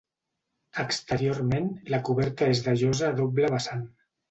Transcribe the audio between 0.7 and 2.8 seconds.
Exteriorment, la coberta és de